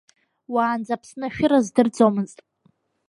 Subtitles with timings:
[0.53, 2.37] Уаанӡа Аԥсны ашәыр аздырӡомызт.